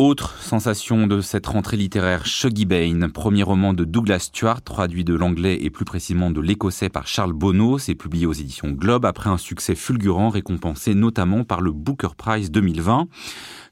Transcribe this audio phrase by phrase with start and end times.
[0.00, 5.12] Autre sensation de cette rentrée littéraire, Shuggy Bain, premier roman de Douglas Stuart, traduit de
[5.12, 9.28] l'anglais et plus précisément de l'écossais par Charles Bonneau, c'est publié aux éditions Globe après
[9.28, 13.08] un succès fulgurant récompensé notamment par le Booker Prize 2020.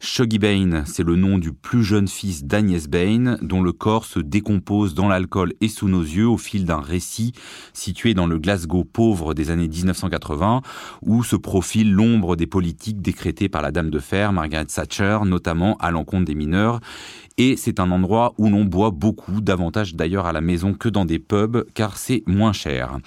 [0.00, 4.18] Shuggy Bain, c'est le nom du plus jeune fils d'Agnès Bain, dont le corps se
[4.18, 7.35] décompose dans l'alcool et sous nos yeux au fil d'un récit
[7.72, 10.63] situé dans le Glasgow pauvre des années 1980,
[11.03, 15.77] où se profile l'ombre des politiques décrétées par la Dame de Fer, Margaret Thatcher, notamment
[15.77, 16.80] à l'encontre des mineurs.
[17.38, 21.04] Et c'est un endroit où l'on boit beaucoup, davantage d'ailleurs à la maison que dans
[21.04, 22.98] des pubs, car c'est moins cher.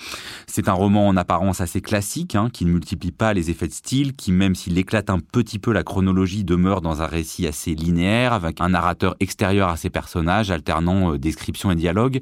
[0.46, 3.74] C'est un roman en apparence assez classique, hein, qui ne multiplie pas les effets de
[3.74, 7.74] style, qui même s'il éclate un petit peu la chronologie, demeure dans un récit assez
[7.74, 12.20] linéaire, avec un narrateur extérieur à ses personnages, alternant euh, description et dialogue.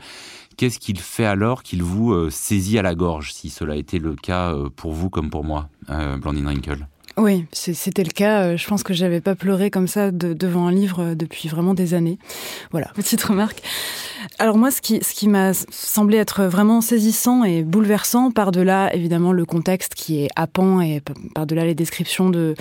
[0.56, 4.16] Qu'est-ce qu'il fait alors qu'il vous euh, saisit à la gorge, si cela été le
[4.16, 5.70] cas euh, pour vous comme pour moi,
[6.22, 6.88] Blandine Rinkel?
[7.18, 8.44] Oui, c'était le cas.
[8.44, 11.74] Euh, je pense que j'avais pas pleuré comme ça devant un livre euh, depuis vraiment
[11.74, 12.20] des années.
[12.70, 13.64] Voilà, petite remarque.
[14.40, 19.96] Alors moi, ce qui, m'a semblé être vraiment saisissant et bouleversant, par-delà évidemment le contexte
[19.96, 21.02] qui est happant et
[21.34, 22.56] par-delà les descriptions de,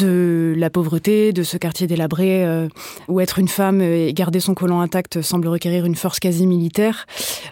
[0.00, 2.68] la pauvreté, de ce quartier délabré, euh,
[3.08, 7.06] où être une femme et garder son collant intact semble requérir une force quasi militaire,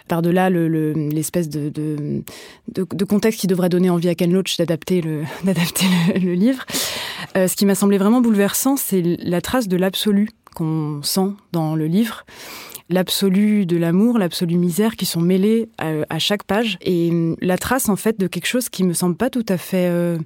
[0.07, 5.23] par-delà l'espèce le, de, contexte qui devrait donner envie à Ken Loach d'adapter le,
[6.21, 6.35] le,
[7.37, 11.75] Euh, ce qui m'a semblé vraiment bouleversant, c'est la trace de l'absolu qu'on sent dans
[11.75, 12.25] le livre.
[12.89, 16.77] L'absolu de l'amour, l'absolu misère qui sont mêlés à, chaque page.
[16.81, 19.57] Et hum, la trace en fait de quelque chose qui me semble pas tout à
[19.57, 20.17] fait euh,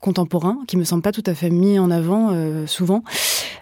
[0.00, 3.02] contemporain, qui me semble pas tout à fait mis en avant euh, souvent,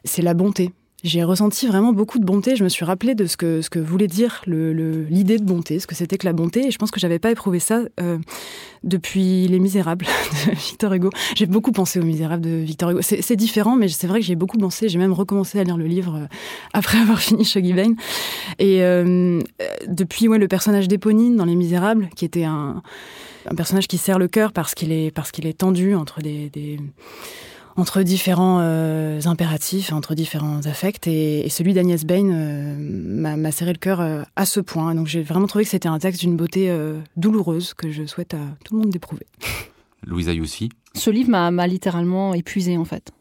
[0.04, 0.72] c'est la bonté.
[1.04, 2.56] J'ai ressenti vraiment beaucoup de bonté.
[2.56, 5.78] Je me suis rappelé de ce que ce que voulait dire le l'idée de bonté,
[5.78, 6.66] ce que c'était que la bonté.
[6.66, 8.18] Et je pense que j'avais pas éprouvé ça euh,
[8.82, 10.06] depuis Les Misérables
[10.46, 11.10] de Victor Hugo.
[11.36, 13.00] J'ai beaucoup pensé aux Misérables de Victor Hugo.
[13.02, 14.88] C'est différent, mais c'est vrai que j'ai beaucoup pensé.
[14.88, 16.26] J'ai même recommencé à lire le livre euh,
[16.72, 17.94] après avoir fini Shuggy Bain.
[18.58, 19.40] Et euh,
[19.86, 22.82] depuis, ouais, le personnage d'Éponine dans Les Misérables, qui était un
[23.50, 26.50] un personnage qui serre le cœur parce qu'il est parce qu'il est tendu entre des,
[26.50, 26.78] des
[27.78, 31.06] entre différents euh, impératifs, entre différents affects.
[31.06, 34.94] Et, celui d'Agnès Bain euh, m'a serré le cœur euh, à ce point.
[34.94, 36.70] Donc j'ai vraiment trouvé que c'était un texte d'une beauté
[37.16, 39.26] douloureuse que je souhaite à tout le monde d'éprouver.
[40.04, 43.12] Louisa Youssi Ce livre m'a littéralement épuisé en fait.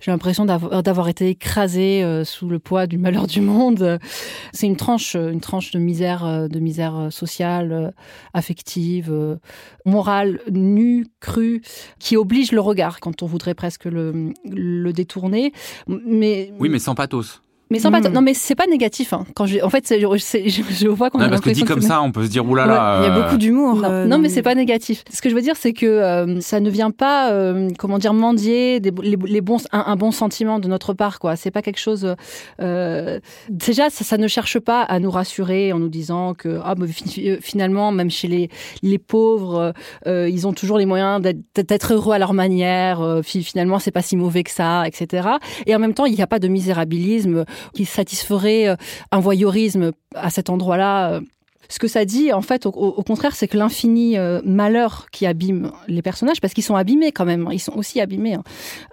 [0.00, 3.98] J'ai l'impression d'avoir été écrasée euh, sous le poids du malheur du monde.
[4.52, 7.94] C'est une tranche, une tranche de misère, euh, de misère sociale,
[8.34, 9.38] affective,
[9.84, 11.62] morale, nue, crue,
[11.98, 15.52] qui oblige le regard quand on voudrait presque le, le détourner.
[15.86, 17.42] Mais oui, mais sans pathos.
[17.72, 18.12] Mais sans hmm.
[18.12, 19.14] non, mais c'est pas négatif.
[19.14, 19.24] Hein.
[19.34, 22.12] Quand je, en fait, je, je, vois qu'on a parce que dit comme ça, on
[22.12, 22.98] peut se dire oulala.
[23.00, 23.76] Il y a beaucoup d'humour.
[23.76, 25.04] Non, euh, mais c'est pas négatif.
[25.10, 28.12] Ce que je veux dire, c'est que euh, ça ne vient pas, euh, comment dire,
[28.12, 31.34] mendier des, les, bons, un, bon sentiment de notre part, quoi.
[31.34, 32.14] C'est pas quelque chose.
[33.48, 36.74] déjà, ça, ne cherche pas à nous rassurer en nous disant que ah,
[37.40, 38.50] finalement, même chez les
[38.82, 39.72] les pauvres,
[40.06, 43.20] ils ont toujours les moyens d'être heureux à leur manière.
[43.24, 45.28] finalement, c'est pas si mauvais que ça, etc.
[45.66, 48.76] Et en même temps, il n'y a pas de misérabilisme qui satisferait euh,
[49.10, 51.20] un voyeurisme à cet endroit-là.
[51.72, 51.74] Euh.
[51.74, 55.72] Ce que ça dit, en fait, au, contraire, c'est que l'infini euh, malheur qui abîme
[55.88, 58.42] les personnages, parce qu'ils sont abîmés quand même, ils sont aussi abîmés, hein,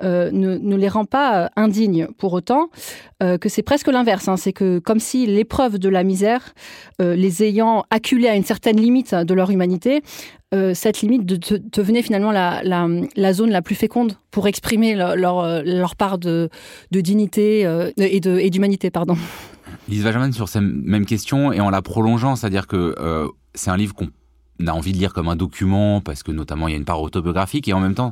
[0.01, 2.69] ne, les rend pas indignes pour autant,
[3.19, 4.29] que c'est presque l'inverse.
[4.29, 4.37] Hein.
[4.37, 6.53] c'est que comme si l'épreuve de la misère,
[6.99, 10.01] les ayant acculés à une certaine limite de leur humanité,
[10.73, 16.49] cette limite devenait finalement la, zone la plus féconde pour exprimer leur, part de
[16.91, 17.61] dignité
[17.97, 18.89] et d'humanité.
[18.89, 19.17] pardon.
[19.89, 22.95] Lise Vajaman sur cette même question et en la prolongeant, c'est-à-dire que
[23.53, 24.09] c'est un livre qu'on
[24.67, 27.01] a envie de lire comme un document parce que notamment il y a une part
[27.01, 28.11] autobiographique et en même temps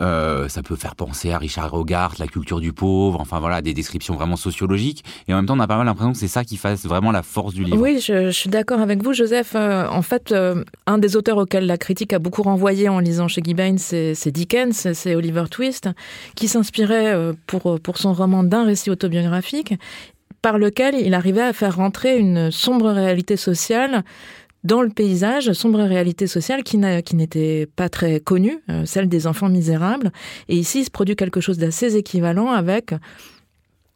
[0.00, 3.74] euh, ça peut faire penser à Richard Hogarth, la culture du pauvre, enfin voilà des
[3.74, 6.44] descriptions vraiment sociologiques et en même temps on a pas mal l'impression que c'est ça
[6.44, 7.78] qui fasse vraiment la force du livre.
[7.78, 9.52] Oui, je, suis d'accord avec vous, Joseph.
[9.54, 13.28] Euh, en fait, euh, un des auteurs auxquels la critique a beaucoup renvoyé en lisant
[13.28, 15.90] chez Gibbon, c'est Dickens, c'est Oliver Twist,
[16.34, 17.14] qui s'inspirait
[17.46, 19.74] pour pour son roman d'un récit autobiographique
[20.42, 24.04] par lequel il arrivait à faire rentrer une sombre réalité sociale
[24.64, 29.48] dans le paysage, sombre réalité sociale qui n'était pas très connue, euh, celle des enfants
[29.48, 30.12] misérables.
[30.48, 32.94] Et ici, il se produit quelque chose d'assez équivalent avec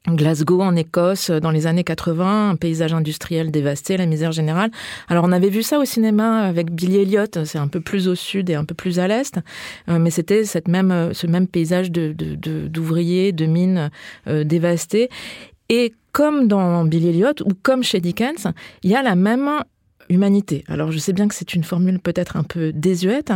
[0.08, 4.70] Glasgow en Écosse dans les années 80, un paysage industriel dévasté, la misère générale.
[5.08, 8.14] Alors on avait vu ça au cinéma avec Billy Elliot, c'est un peu plus au
[8.14, 9.38] sud et un peu plus à l'est,
[9.88, 12.12] euh, mais c'était cette même ce même paysage de
[12.68, 13.90] d'ouvriers, de, mines
[14.28, 15.08] euh, dévastées.
[15.68, 18.46] Et comme dans Billy Elliot ou comme chez Dickens,
[18.82, 19.50] il y a la même
[20.08, 20.64] humanité.
[20.66, 23.32] Alors je sais bien que c'est une formule peut-être un peu désuète,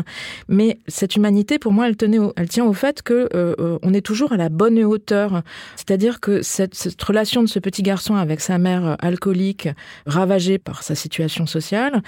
[0.49, 4.39] mais cette humanité, pour moi, elle, tient au fait que euh, euh, est toujours à
[4.39, 5.43] la bonne hauteur.
[5.77, 9.69] C'est-à-dire que cette, relation de ce petit garçon avec sa mère alcoolique,
[10.07, 12.03] ravagée par sa situation sociale,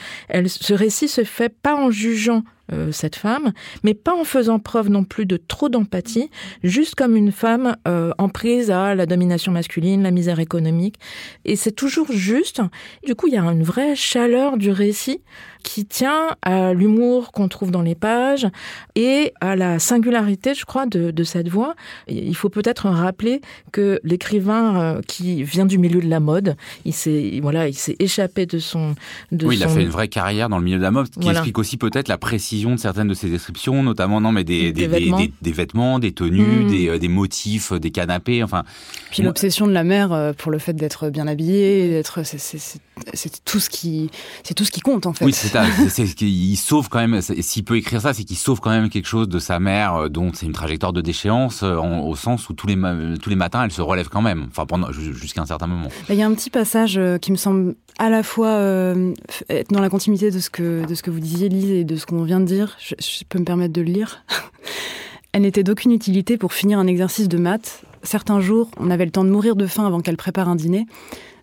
[0.47, 3.53] ce récit se fait pas en jugeant euh, cette femme,
[3.85, 6.31] mais pas en faisant preuve non plus de trop d'empathie,
[6.63, 10.97] juste comme une femme euh, en prise à la domination masculine, la misère économique.
[11.45, 12.61] Et c'est toujours juste.
[13.07, 15.21] Du coup, il y a une vraie chaleur du récit
[15.63, 18.49] qui tient à l'humour qu'on trouve dans les pages
[18.97, 21.75] et à la singularité, je crois, de, de cette voix.
[22.09, 23.41] Il faut peut-être rappeler
[23.71, 27.97] que l'écrivain euh, qui vient du milieu de la mode, il s'est voilà, il s'est
[28.01, 28.95] échappé de son.
[29.31, 31.21] De oui, il a fait une vraie carrière dans le milieu de la mode, qui
[31.21, 31.39] Voilà.
[31.39, 34.73] explique aussi peut-être la précision de certaines de ses descriptions, notamment non mais des, Des
[34.73, 35.19] des, vêtements.
[35.19, 36.69] des, des vêtements, des tenues, Mm.
[36.71, 38.63] des, euh, des motifs, des canapés, enfin.
[39.11, 43.59] Puis l'obsession de la mère euh, pour le fait d'être bien habillée, d'être, c'est, tout
[43.61, 44.11] ce qui,
[44.45, 45.25] c'est tout ce qui compte en fait.
[45.25, 47.21] Oui, c'est qu'il sauve quand même.
[47.21, 50.09] S'il peut écrire ça, c'est qu'il sauve quand même quelque chose de sa mère, euh,
[50.09, 52.77] dont c'est une trajectoire de déchéance, euh, en- au sens où tous les
[53.21, 54.47] tous les matins, elle se relève quand même.
[54.51, 55.89] Enfin, pendant ju- jusqu'à un certain moment.
[56.09, 59.13] Il y a un petit passage euh, qui me semble à la fois euh,
[59.49, 61.97] être dans la continuité de ce que de ce que vous disiez, Lise, et de
[61.97, 62.52] ce qu'on vient de dire.
[62.79, 64.25] Je, peux me permettre de le lire.
[65.33, 67.83] Elle n'était d'aucune utilité pour finir un exercice de maths.
[68.03, 70.87] Certains jours, on avait le temps de mourir de faim avant qu'elle prépare un dîner.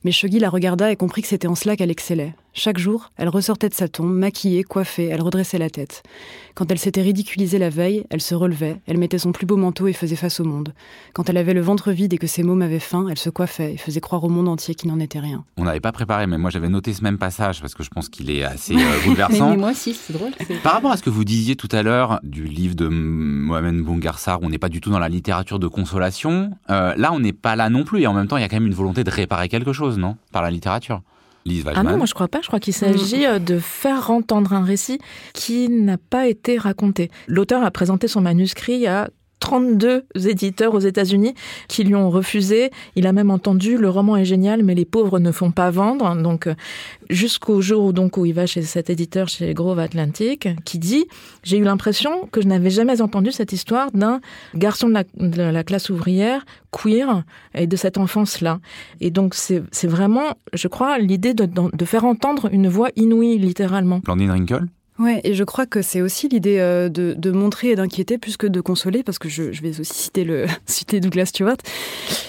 [0.04, 2.34] Mais Shuggy la regarda et comprit que c'était en cela qu'elle excellait.
[2.54, 6.04] Chaque jour, elle ressortait de sa tombe, maquillée, coiffée, elle redressait la tête.
[6.56, 9.88] Quand elle s'était ridiculisée la veille, elle se relevait, elle mettait son plus beau manteau
[9.88, 10.74] et faisait face au monde.
[11.14, 13.74] Quand elle avait le ventre vide et que ses mômes avaient faim, elle se coiffait
[13.74, 15.46] et faisait croire au monde entier qu'il n'en était rien.
[15.58, 18.10] On n'avait pas préparé, mais moi j'avais noté ce même passage parce que je pense
[18.10, 19.52] qu'il est assez euh, bouleversant.
[19.52, 20.32] mais moi aussi, c'est drôle.
[20.64, 24.42] Par rapport à ce que vous disiez tout à l'heure du livre de Mohamed Boungarsar,
[24.42, 27.32] où on n'est pas du tout dans la littérature de consolation, euh, là on n'est
[27.32, 29.04] pas là non plus, et en même temps il y a quand même une volonté
[29.04, 30.18] de réparer quelque chose, non?
[30.32, 31.04] Par la littérature.
[31.50, 32.40] Lise Ah non, moi je crois pas.
[32.42, 35.00] Je crois qu'il s'agit euh, de faire entendre un récit
[35.34, 37.10] qui n'a pas été raconté.
[37.28, 41.34] L'auteur a présenté son manuscrit à 32 éditeurs aux États-Unis
[41.68, 42.72] qui lui ont refusé.
[42.96, 46.16] Il a même entendu le roman est génial, mais les pauvres ne font pas vendre.
[46.16, 46.56] Donc euh,
[47.10, 51.06] jusqu'au jour où donc où il va chez cet éditeur chez Grove Atlantic, qui dit
[51.44, 54.22] j'ai eu l'impression que je n'avais jamais entendu cette histoire d'un
[54.56, 58.60] garçon de la, classe ouvrière queer et de cette enfance-là.
[59.02, 64.00] Et donc c'est vraiment, je crois, l'idée de, de, faire entendre une voix inouïe littéralement.
[64.00, 64.68] Blandine Wrinkle
[65.00, 68.48] Ouais, et je crois que c'est aussi l'idée euh, de, montrer et d'inquiéter plus que
[68.48, 71.56] de consoler, parce que je, vais aussi citer, le, citer Douglas Stewart,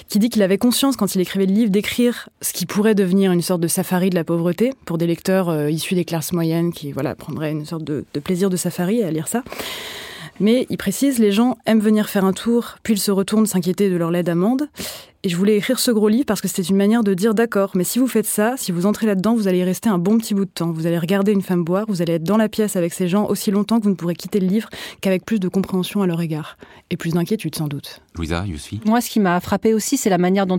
[0.08, 3.32] qui dit qu'il avait conscience, quand il écrivait le livre, d'écrire ce qui pourrait devenir
[3.32, 6.72] une sorte de safari de la pauvreté pour des lecteurs euh, issus des classes moyennes
[6.72, 9.42] qui voilà prendraient une sorte de, de plaisir de safari à lire ça.
[10.38, 13.90] Mais il précise, les gens aiment venir faire un tour, puis ils se retournent s'inquiéter
[13.90, 14.68] de leur lait d'amande.
[15.22, 17.72] Et je voulais écrire ce gros livre parce que c'était une manière de dire d'accord,
[17.74, 20.16] mais si vous faites ça, si vous entrez là-dedans, vous allez y rester un bon
[20.16, 20.72] petit bout de temps.
[20.72, 23.26] Vous allez regarder une femme boire, vous allez être dans la pièce avec ces gens
[23.26, 24.70] aussi longtemps que vous ne pourrez quitter le livre
[25.02, 26.56] qu'avec plus de compréhension à leur égard.
[26.88, 28.00] Et plus d'inquiétude sans doute.
[28.16, 30.58] Louisa, Yousfi Moi, ce qui m'a frappé aussi, c'est la manière dont,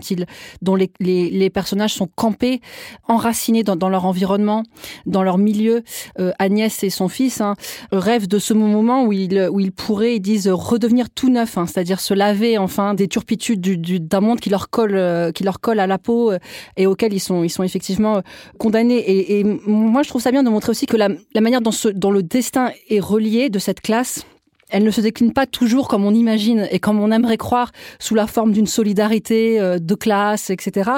[0.75, 2.61] les, les, les personnages sont campés,
[3.07, 4.61] enracinés dans, dans leur environnement,
[5.07, 5.81] dans leur milieu.
[6.19, 7.55] Euh, Agnès et son fils hein,
[7.91, 11.65] rêvent de ce moment où ils, où ils pourraient, ils disent, redevenir tout neuf, hein,
[11.65, 15.43] c'est-à-dire se laver enfin des turpitudes du, du, d'un monde qui leur colle, euh, qui
[15.43, 16.39] leur colle à la peau euh,
[16.77, 18.21] et auquel ils sont, ils sont effectivement euh,
[18.59, 18.97] condamnés.
[18.97, 21.71] Et, et moi, je trouve ça bien de montrer aussi que la, la manière dont,
[21.71, 24.25] ce, dont le destin est relié de cette classe
[24.71, 28.15] elle ne se décline pas toujours comme on imagine et comme on aimerait croire sous
[28.15, 30.91] la forme d'une solidarité euh, de classe, etc.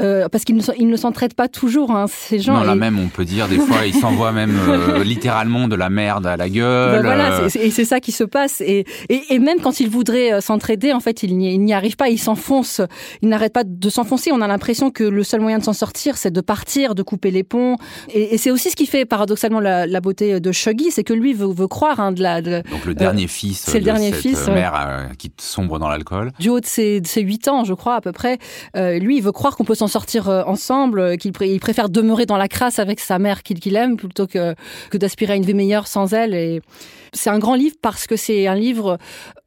[0.00, 2.54] Euh, parce qu'ils ne, ils ne s'entraident pas toujours, hein, ces gens.
[2.54, 5.76] Non, là et- même, on peut dire, des fois, ils s'envoient même euh, littéralement de
[5.76, 7.02] la merde à la gueule.
[7.02, 8.60] Ben voilà, euh, et c'est ça qui se passe.
[8.60, 12.08] Et, et, et même quand ils voudraient euh, s'entraider, en fait, ils n'y arrivent pas.
[12.08, 12.80] Ils s'enfoncent.
[13.22, 14.30] Ils n'arrêtent pas de s'enfoncer.
[14.32, 17.30] On a l'impression que le seul moyen de s'en sortir, c'est de partir, de couper
[17.30, 17.76] les ponts.
[18.12, 21.12] Et, et c'est aussi ce qui fait paradoxalement la, la beauté de Shuggy, c'est que
[21.12, 23.84] lui veut, veut croire hein, de la, de, Donc le dernier fils c'est le de
[23.84, 24.54] dernier cette fils, ouais.
[24.54, 26.30] mère euh, qui sombre dans l'alcool.
[26.38, 28.38] du haut de ses, de ses 8 ans, je crois, à peu près,
[28.76, 31.60] euh, lui, il veut croire qu'on peut s'en sortir euh, ensemble, euh, qu'il pré- il
[31.60, 34.54] préfère demeurer dans la crasse avec sa mère qu'il qu'il aime plutôt que,
[34.90, 36.34] que d'aspirer à une vie meilleure sans elle.
[36.34, 36.62] Et
[37.12, 38.98] c'est un grand livre parce que c'est un livre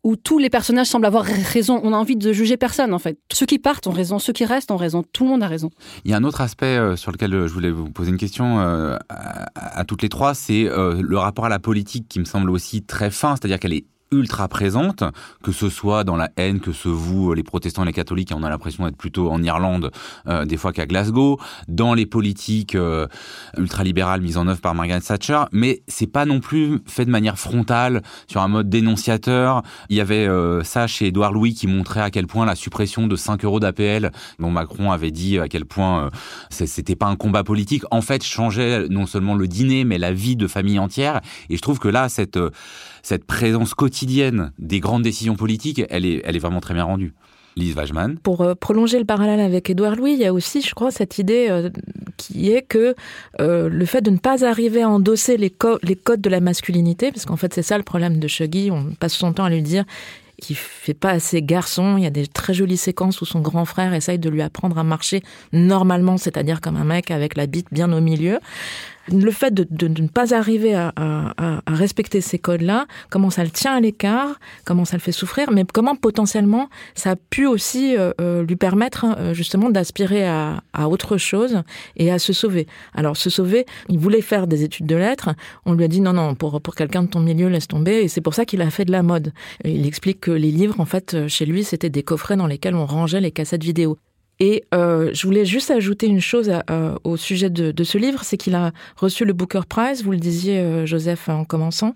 [0.03, 1.79] où tous les personnages semblent avoir raison.
[1.83, 3.19] On a envie de juger personne, en fait.
[3.31, 5.03] Ceux qui partent ont raison, ceux qui restent ont raison.
[5.13, 5.69] Tout le monde a raison.
[6.05, 8.17] Il y a un autre aspect euh, sur lequel euh, je voulais vous poser une
[8.17, 12.49] question euh, à, toutes les trois, c'est le rapport à la politique qui me semble
[12.49, 15.03] aussi très fin, c'est-à-dire qu'elle est ultra présente,
[15.41, 18.33] que ce soit dans la haine que se vouent les protestants et les catholiques, et
[18.33, 19.91] on a l'impression d'être plutôt en Irlande
[20.27, 21.39] euh, des fois qu'à Glasgow,
[21.69, 23.07] dans les politiques euh,
[23.57, 27.39] ultralibérales mises en œuvre par Margaret Thatcher, mais c'est pas non plus fait de manière
[27.39, 29.63] frontale sur un mode dénonciateur.
[29.89, 33.07] Il y avait euh, ça chez Édouard Louis qui montrait à quel point la suppression
[33.07, 36.09] de 5 euros d'APL, dont Macron avait dit à quel point
[36.49, 40.35] c'était pas un combat politique, en fait changeait non seulement le dîner mais la vie
[40.35, 41.21] de famille entière.
[41.49, 42.37] Et je trouve que là cette
[43.03, 47.13] cette présence quotidienne des grandes décisions politiques, elle est, elle est vraiment très bien rendue.
[47.57, 48.17] Lise Wajman.
[48.17, 51.17] Pour euh, prolonger le parallèle avec Édouard Louis, il y a aussi, je crois, cette
[51.19, 51.69] idée euh,
[52.17, 52.95] qui est que
[53.39, 57.25] euh, le fait de ne pas arriver à endosser les, codes de la masculinité, parce
[57.25, 59.83] qu'en fait c'est ça le problème de Shuggy, on passe son temps à lui dire
[60.41, 61.97] qu'il fait pas assez garçon.
[61.97, 64.77] Il y a des très jolies séquences où son grand frère essaye de lui apprendre
[64.77, 65.21] à marcher
[65.53, 68.39] normalement, c'est-à-dire comme un mec avec la bite bien au milieu
[69.11, 70.91] le fait de, ne pas arriver à,
[71.67, 75.65] respecter ces codes-là, comment ça le tient à l'écart, comment ça le fait souffrir, mais
[75.71, 81.17] comment potentiellement ça a pu aussi euh, euh, lui permettre euh, justement d'aspirer à, autre
[81.17, 81.61] chose
[81.95, 82.67] et à se sauver.
[82.93, 85.29] Alors se sauver, il voulait faire des études de lettres,
[85.65, 88.07] on lui a dit non non pour pour quelqu'un de ton milieu laisse tomber et
[88.07, 89.31] c'est pour ça qu'il a fait de la mode.
[89.63, 92.85] il explique que les livres en fait chez lui c'était des coffrets dans lesquels on
[92.85, 93.97] rangeait les cassettes vidéo.
[94.41, 98.37] Et euh, je voulais juste ajouter une chose euh, au sujet de, ce livre, c'est
[98.37, 101.93] qu'il a reçu le Booker Prize, vous le disiez euh, Joseph en commençant,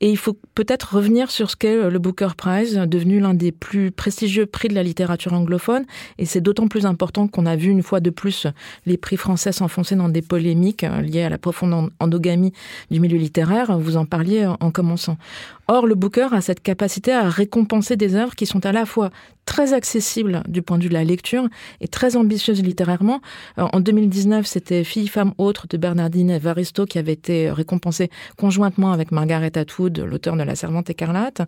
[0.00, 3.50] et il faut peut-être revenir sur ce qu'est euh, le Booker Prize, devenu l'un des
[3.50, 5.84] plus prestigieux prix de la littérature anglophone.
[6.18, 8.46] Et c'est d'autant plus important qu'on a vu une fois de plus
[8.84, 12.52] les prix français s'enfoncer dans des polémiques euh, liées à la profonde endogamie
[12.90, 13.78] du milieu littéraire.
[13.78, 15.16] Vous en parliez en commençant.
[15.68, 19.10] Or, le Booker a cette capacité à récompenser des œuvres qui sont à la fois
[19.46, 21.48] très accessibles du point de vue de la lecture
[21.80, 23.20] et très ambitieuses littérairement.
[23.58, 28.92] Euh, en 2019, c'était Fille, femme, autre de Bernardine Evaristo qui avait été récompensée conjointement
[28.92, 31.42] avec Margaret Atwood l'auteur de La Servante écarlate.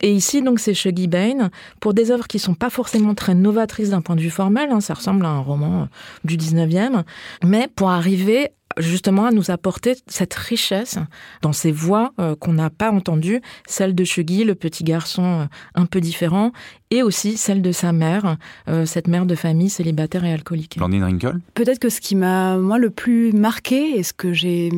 [0.00, 1.50] Et ici, donc, c'est Shuggy Bain,
[1.80, 4.80] pour des œuvres qui sont pas forcément très novatrices d'un point de vue formel, hein,
[4.80, 5.88] ça ressemble à un roman
[6.24, 7.04] du 19e,
[7.42, 10.98] mais pour arriver justement à nous apporter cette richesse
[11.42, 15.44] dans ces voix euh, qu'on n'a pas entendues, celle de Shuggy, le petit garçon euh,
[15.74, 16.52] un peu différent,
[16.90, 18.36] et aussi celle de sa mère,
[18.68, 20.76] euh, cette mère de famille célibataire et alcoolique.
[20.76, 21.40] Blandine Rinkel?
[21.54, 24.70] Peut-être que ce qui m'a, moi, le plus marqué, et ce que j'ai,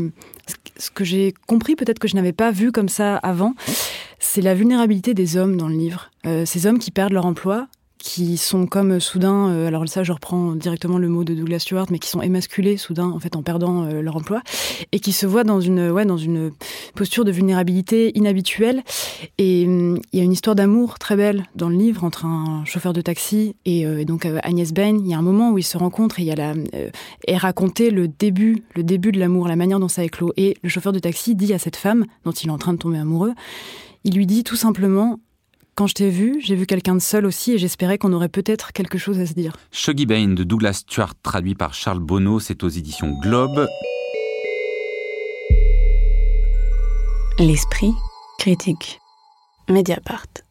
[0.79, 3.55] ce que j'ai compris, peut-être que je n'avais pas vu comme ça avant,
[4.19, 6.11] c'est la vulnérabilité des hommes dans le livre.
[6.45, 10.55] ces hommes qui perdent leur emploi, qui sont comme soudain, euh, alors ça je reprends
[10.55, 13.85] directement le mot de Douglas Stewart, mais qui sont émasculés soudain en fait en perdant
[13.85, 14.43] euh, leur emploi
[14.93, 16.53] et qui se voient dans une ouais dans une
[16.95, 18.83] posture de vulnérabilité inhabituelle.
[19.39, 22.65] Et hum, il y a une histoire d'amour très belle dans le livre entre un
[22.65, 23.13] chauffeur de bain
[23.65, 25.01] et, donc euh, Agnès Ben.
[25.01, 26.55] Il y a un moment où ils se rencontrent et il y a la
[27.27, 30.33] et raconter le début le début de l'amour, la manière dont ça éclot.
[30.37, 32.79] Et le chauffeur de taxi dit à cette femme dont il est en train de
[32.79, 33.33] tomber amoureux,
[34.05, 35.19] il lui dit tout simplement
[35.77, 38.73] quand je t'ai vu, j'ai vu quelqu'un de seul aussi et j'espérais qu'on aurait peut-être
[38.73, 39.57] quelque chose à se dire.
[39.71, 43.69] Shuggy Bain de Douglas Stuart, traduit par Charles Bonneau, c'est aux éditions Globe.
[47.39, 47.93] L'esprit
[48.39, 49.01] critique.
[49.69, 50.46] Mediapart.